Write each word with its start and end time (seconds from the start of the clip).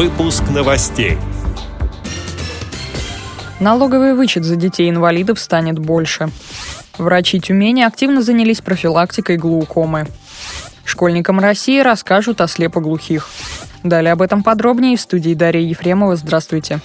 Выпуск 0.00 0.44
новостей. 0.48 1.18
Налоговый 3.60 4.14
вычет 4.14 4.44
за 4.44 4.56
детей-инвалидов 4.56 5.38
станет 5.38 5.78
больше. 5.78 6.30
Врачи 6.96 7.38
Тюмени 7.38 7.82
активно 7.82 8.22
занялись 8.22 8.62
профилактикой 8.62 9.36
глаукомы. 9.36 10.06
Школьникам 10.86 11.38
России 11.38 11.80
расскажут 11.80 12.40
о 12.40 12.48
слепоглухих. 12.48 13.28
Далее 13.82 14.14
об 14.14 14.22
этом 14.22 14.42
подробнее 14.42 14.96
в 14.96 15.02
студии 15.02 15.34
Дарья 15.34 15.60
Ефремова. 15.60 16.16
Здравствуйте. 16.16 16.80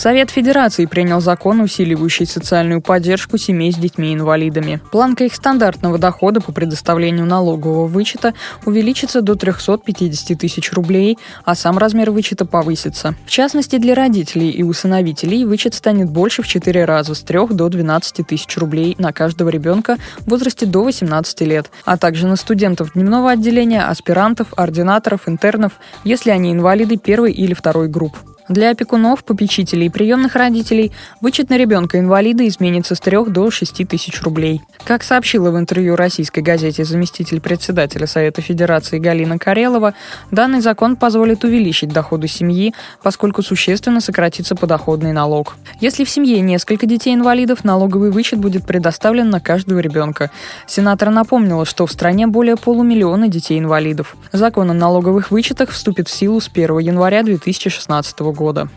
Совет 0.00 0.30
Федерации 0.30 0.86
принял 0.86 1.20
закон, 1.20 1.60
усиливающий 1.60 2.24
социальную 2.24 2.80
поддержку 2.80 3.36
семей 3.36 3.70
с 3.70 3.76
детьми-инвалидами. 3.76 4.80
Планка 4.90 5.24
их 5.24 5.34
стандартного 5.34 5.98
дохода 5.98 6.40
по 6.40 6.52
предоставлению 6.52 7.26
налогового 7.26 7.86
вычета 7.86 8.32
увеличится 8.64 9.20
до 9.20 9.34
350 9.34 10.38
тысяч 10.38 10.72
рублей, 10.72 11.18
а 11.44 11.54
сам 11.54 11.76
размер 11.76 12.12
вычета 12.12 12.46
повысится. 12.46 13.14
В 13.26 13.30
частности, 13.30 13.76
для 13.76 13.94
родителей 13.94 14.48
и 14.48 14.62
усыновителей 14.62 15.44
вычет 15.44 15.74
станет 15.74 16.08
больше 16.08 16.40
в 16.40 16.48
4 16.48 16.86
раза 16.86 17.14
с 17.14 17.20
3 17.20 17.48
до 17.50 17.68
12 17.68 18.26
тысяч 18.26 18.56
рублей 18.56 18.96
на 18.98 19.12
каждого 19.12 19.50
ребенка 19.50 19.98
в 20.20 20.30
возрасте 20.30 20.64
до 20.64 20.82
18 20.82 21.42
лет, 21.42 21.70
а 21.84 21.98
также 21.98 22.26
на 22.26 22.36
студентов 22.36 22.94
дневного 22.94 23.32
отделения, 23.32 23.82
аспирантов, 23.82 24.54
ординаторов, 24.56 25.28
интернов, 25.28 25.74
если 26.04 26.30
они 26.30 26.52
инвалиды 26.52 26.96
первой 26.96 27.32
или 27.32 27.52
второй 27.52 27.88
групп. 27.88 28.16
Для 28.50 28.70
опекунов, 28.70 29.22
попечителей 29.22 29.86
и 29.86 29.90
приемных 29.90 30.34
родителей 30.34 30.90
вычет 31.20 31.50
на 31.50 31.56
ребенка-инвалида 31.56 32.48
изменится 32.48 32.96
с 32.96 33.00
3 33.00 33.26
до 33.28 33.48
6 33.48 33.86
тысяч 33.86 34.20
рублей. 34.22 34.60
Как 34.82 35.04
сообщила 35.04 35.52
в 35.52 35.56
интервью 35.56 35.94
российской 35.94 36.40
газете 36.40 36.84
заместитель 36.84 37.40
председателя 37.40 38.08
Совета 38.08 38.42
Федерации 38.42 38.98
Галина 38.98 39.38
Карелова, 39.38 39.94
данный 40.32 40.60
закон 40.62 40.96
позволит 40.96 41.44
увеличить 41.44 41.92
доходы 41.92 42.26
семьи, 42.26 42.74
поскольку 43.04 43.42
существенно 43.42 44.00
сократится 44.00 44.56
подоходный 44.56 45.12
налог. 45.12 45.54
Если 45.78 46.02
в 46.02 46.10
семье 46.10 46.40
несколько 46.40 46.86
детей-инвалидов, 46.86 47.62
налоговый 47.62 48.10
вычет 48.10 48.40
будет 48.40 48.66
предоставлен 48.66 49.30
на 49.30 49.38
каждого 49.38 49.78
ребенка. 49.78 50.28
Сенатор 50.66 51.10
напомнила, 51.10 51.64
что 51.64 51.86
в 51.86 51.92
стране 51.92 52.26
более 52.26 52.56
полумиллиона 52.56 53.28
детей-инвалидов. 53.28 54.16
Закон 54.32 54.72
о 54.72 54.74
налоговых 54.74 55.30
вычетах 55.30 55.70
вступит 55.70 56.08
в 56.08 56.12
силу 56.12 56.40
с 56.40 56.48
1 56.52 56.78
января 56.78 57.22
2016 57.22 58.18
года 58.18 58.39
года. 58.40 58.68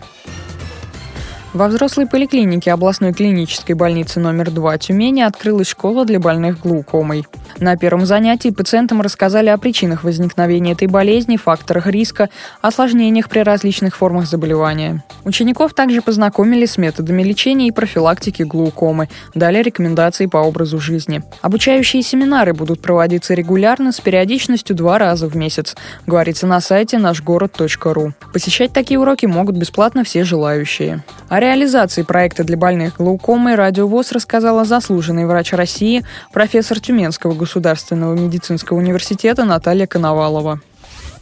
Во 1.53 1.67
взрослой 1.67 2.05
поликлинике 2.05 2.73
областной 2.73 3.13
клинической 3.13 3.75
больницы 3.75 4.19
номер 4.19 4.51
2 4.51 4.77
Тюмени 4.79 5.21
открылась 5.21 5.67
школа 5.67 6.03
для 6.03 6.19
больных 6.19 6.59
глаукомой. 6.59 7.25
На 7.59 7.77
первом 7.77 8.05
занятии 8.05 8.49
пациентам 8.49 9.01
рассказали 9.01 9.49
о 9.49 9.57
причинах 9.57 10.03
возникновения 10.03 10.73
этой 10.73 10.87
болезни, 10.87 11.37
факторах 11.37 11.87
риска, 11.87 12.29
осложнениях 12.61 13.29
при 13.29 13.39
различных 13.39 13.95
формах 13.95 14.27
заболевания. 14.27 15.03
Учеников 15.23 15.73
также 15.73 16.01
познакомили 16.01 16.65
с 16.65 16.77
методами 16.77 17.23
лечения 17.23 17.67
и 17.67 17.71
профилактики 17.71 18.43
глаукомы, 18.43 19.09
дали 19.33 19.61
рекомендации 19.61 20.25
по 20.25 20.37
образу 20.37 20.79
жизни. 20.79 21.21
Обучающие 21.41 22.01
семинары 22.01 22.53
будут 22.53 22.81
проводиться 22.81 23.33
регулярно 23.33 23.91
с 23.91 23.99
периодичностью 23.99 24.75
два 24.75 24.97
раза 24.97 25.27
в 25.27 25.35
месяц, 25.35 25.75
говорится 26.05 26.47
на 26.47 26.59
сайте 26.59 26.97
нашгород.ру. 26.97 28.13
Посещать 28.33 28.73
такие 28.73 28.99
уроки 28.99 29.25
могут 29.25 29.55
бесплатно 29.55 30.03
все 30.03 30.23
желающие. 30.23 31.03
О 31.29 31.39
реализации 31.39 32.01
проекта 32.03 32.43
для 32.43 32.57
больных 32.57 32.97
глаукомой 32.97 33.55
Радиовоз 33.55 34.11
рассказала 34.11 34.65
заслуженный 34.65 35.25
врач 35.25 35.53
России, 35.53 36.03
профессор 36.31 36.79
Тюменского 36.79 37.32
государственного 37.35 38.13
медицинского 38.13 38.77
университета 38.77 39.45
Наталья 39.45 39.87
Коновалова. 39.87 40.59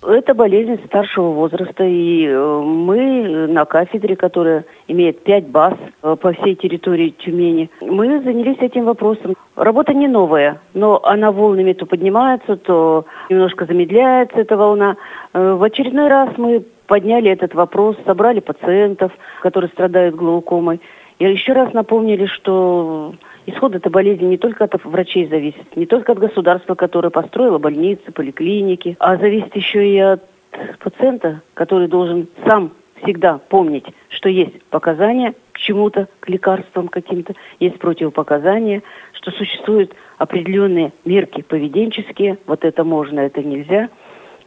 Это 0.04 0.34
болезнь 0.34 0.80
старшего 0.88 1.32
возраста, 1.32 1.84
и 1.84 2.26
э, 2.26 2.62
мы 2.64 3.48
на 3.48 3.66
кафедре, 3.66 4.16
которая 4.16 4.66
имеет 4.88 5.24
пять 5.24 5.46
баз 5.46 5.76
э, 6.02 6.16
по 6.20 6.34
всей 6.34 6.56
территории 6.56 7.12
Тюмени, 7.12 7.70
мы 7.82 8.20
занялись 8.24 8.58
этим 8.62 8.86
вопросом. 8.86 9.36
Работа 9.56 9.94
не 9.94 10.08
новая, 10.08 10.60
но 10.74 11.00
она 11.04 11.32
волнами 11.32 11.74
то 11.74 11.86
поднимается, 11.86 12.56
то 12.56 13.06
немножко 13.30 13.66
замедляется 13.68 14.40
эта 14.40 14.58
волна. 14.58 14.98
Э, 15.34 15.54
в 15.54 15.62
очередной 15.62 16.08
раз 16.08 16.30
мы 16.38 16.66
подняли 16.88 17.30
этот 17.30 17.54
вопрос, 17.54 17.96
собрали 18.04 18.40
пациентов, 18.40 19.12
которые 19.44 19.70
страдают 19.70 20.16
глаукомой. 20.16 20.82
И 21.20 21.26
еще 21.26 21.54
раз 21.54 21.74
напомнили, 21.74 22.26
что 22.26 23.14
исход 23.46 23.76
этой 23.76 23.92
болезни 23.92 24.26
не 24.26 24.38
только 24.38 24.66
от 24.66 24.84
врачей 24.84 25.28
зависит, 25.28 25.76
не 25.76 25.86
только 25.86 26.12
от 26.12 26.20
государства, 26.20 26.76
которое 26.76 27.10
построило 27.10 27.58
больницы, 27.58 28.12
поликлиники, 28.12 28.96
а 29.00 29.18
зависит 29.18 29.56
еще 29.56 29.88
и 29.88 29.98
от 29.98 30.24
пациента, 30.80 31.42
который 31.54 31.88
должен 31.88 32.28
сам 32.46 32.72
всегда 33.02 33.40
помнить, 33.50 33.86
что 34.10 34.30
есть 34.30 34.62
показания 34.66 35.34
к 35.54 35.58
чему-то, 35.58 36.08
к 36.20 36.30
лекарствам 36.30 36.88
каким-то, 36.88 37.34
есть 37.60 37.80
противопоказания, 37.80 38.84
что 39.14 39.32
существуют 39.32 39.94
определенные 40.18 40.94
мерки 41.06 41.42
поведенческие, 41.42 42.38
вот 42.46 42.64
это 42.64 42.84
можно, 42.84 43.20
это 43.22 43.42
нельзя– 43.44 43.90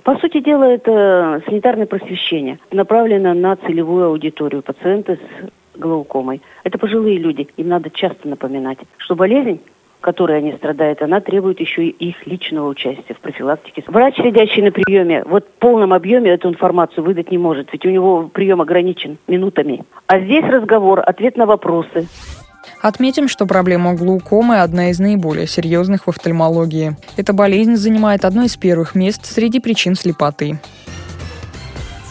по 0.05 0.17
сути 0.17 0.41
дела, 0.41 0.65
это 0.65 1.43
санитарное 1.47 1.87
просвещение, 1.87 2.59
направлено 2.71 3.33
на 3.33 3.57
целевую 3.57 4.09
аудиторию 4.09 4.63
пациенты 4.63 5.15
с 5.15 5.51
глаукомой. 5.77 6.43
Это 6.63 6.79
пожилые 6.79 7.19
люди, 7.19 7.49
им 7.57 7.69
надо 7.69 7.91
часто 7.91 8.29
напоминать, 8.29 8.79
что 8.99 9.15
болезнь 9.15 9.61
которой 10.05 10.37
они 10.37 10.53
страдают, 10.53 11.01
она 11.01 11.21
требует 11.21 11.61
еще 11.61 11.87
и 11.87 12.09
их 12.11 12.27
личного 12.27 12.69
участия 12.69 13.15
в 13.15 13.21
профилактике. 13.21 13.83
Врач, 13.87 14.17
сидящий 14.17 14.63
на 14.63 14.71
приеме, 14.71 15.25
вот 15.25 15.47
в 15.47 15.59
полном 15.59 15.95
объеме 15.95 16.31
эту 16.31 16.51
информацию 16.51 17.03
выдать 17.03 17.31
не 17.31 17.39
может, 17.39 17.73
ведь 17.73 17.87
у 17.87 17.89
него 17.89 18.29
прием 18.31 18.61
ограничен 18.61 19.17
минутами. 19.27 19.83
А 20.07 20.21
здесь 20.21 20.45
разговор, 20.45 21.01
ответ 21.05 21.39
на 21.39 21.47
вопросы. 21.47 22.07
Отметим, 22.83 23.29
что 23.29 23.47
проблема 23.47 23.95
глаукомы– 23.95 24.61
одна 24.61 24.91
из 24.91 24.99
наиболее 24.99 25.47
серьезных 25.47 26.05
в 26.05 26.11
офтальмологии. 26.11 26.99
Эта 27.17 27.33
болезнь 27.33 27.77
занимает 27.77 28.27
одно 28.27 28.43
из 28.43 28.59
первых 28.59 28.95
мест 28.95 29.25
среди 29.25 29.59
причин 29.59 29.95
слепоты. 29.95 30.59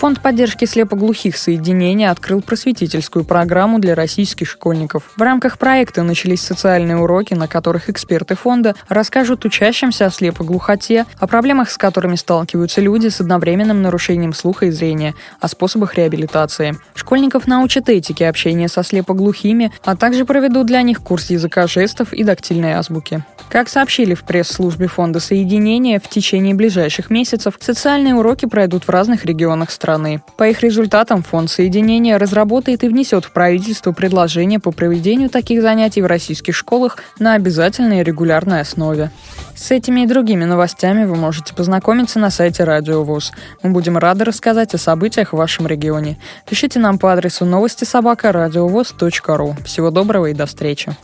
Фонд 0.03 0.19
поддержки 0.19 0.65
слепоглухих 0.65 1.37
соединений 1.37 2.09
открыл 2.09 2.41
просветительскую 2.41 3.23
программу 3.23 3.79
для 3.79 3.95
российских 3.95 4.49
школьников. 4.49 5.09
В 5.15 5.21
рамках 5.21 5.57
проекта 5.57 6.03
начались 6.03 6.41
социальные 6.41 6.97
уроки, 6.97 7.33
на 7.35 7.47
которых 7.47 7.89
эксперты 7.89 8.35
фонда 8.35 8.75
расскажут 8.89 9.45
учащимся 9.45 10.07
о 10.07 10.11
слепоглухоте, 10.11 11.05
о 11.19 11.25
проблемах, 11.25 11.71
с 11.71 11.77
которыми 11.77 12.17
сталкиваются 12.17 12.81
люди 12.81 13.07
с 13.07 13.21
одновременным 13.21 13.81
нарушением 13.81 14.33
слуха 14.33 14.65
и 14.65 14.71
зрения, 14.71 15.15
о 15.39 15.47
способах 15.47 15.95
реабилитации. 15.95 16.75
Школьников 16.95 17.47
научат 17.47 17.87
этике 17.87 18.27
общения 18.27 18.67
со 18.67 18.83
слепоглухими, 18.83 19.71
а 19.85 19.95
также 19.95 20.25
проведут 20.25 20.67
для 20.67 20.81
них 20.81 20.99
курс 21.01 21.29
языка 21.29 21.65
жестов 21.65 22.11
и 22.11 22.25
дактильной 22.25 22.73
азбуки. 22.73 23.23
Как 23.53 23.69
сообщили 23.69 24.15
в 24.15 24.23
пресс-службе 24.23 24.87
фонда 24.87 25.19
соединения, 25.19 25.99
в 25.99 26.09
течение 26.09 26.55
ближайших 26.55 27.11
месяцев 27.11 27.53
социальные 27.59 28.15
уроки 28.15 28.47
пройдут 28.47 28.85
в 28.85 28.89
разных 28.89 29.25
регионах 29.25 29.69
страны. 29.69 30.23
По 30.37 30.49
их 30.49 30.61
результатам 30.61 31.21
Фонд 31.21 31.51
соединения 31.51 32.17
разработает 32.17 32.83
и 32.83 32.87
внесет 32.87 33.25
в 33.25 33.31
правительство 33.31 33.91
предложение 33.91 34.59
по 34.59 34.71
проведению 34.71 35.29
таких 35.29 35.61
занятий 35.61 36.01
в 36.01 36.07
российских 36.07 36.55
школах 36.55 36.97
на 37.19 37.35
обязательной 37.35 37.99
и 37.99 38.03
регулярной 38.03 38.61
основе. 38.61 39.11
С 39.55 39.69
этими 39.69 40.01
и 40.01 40.07
другими 40.07 40.45
новостями 40.45 41.05
вы 41.05 41.15
можете 41.15 41.53
познакомиться 41.53 42.17
на 42.17 42.31
сайте 42.31 42.63
Радио 42.63 43.03
ВОЗ. 43.03 43.33
Мы 43.61 43.69
будем 43.69 43.99
рады 43.99 44.25
рассказать 44.25 44.73
о 44.73 44.79
событиях 44.79 45.31
в 45.31 45.37
вашем 45.37 45.67
регионе. 45.67 46.17
Пишите 46.49 46.79
нам 46.79 46.97
по 46.97 47.13
адресу 47.13 47.45
новости 47.45 47.83
собака 47.83 48.31
ру. 48.31 49.55
Всего 49.63 49.91
доброго 49.91 50.31
и 50.31 50.33
до 50.33 50.47
встречи. 50.47 50.97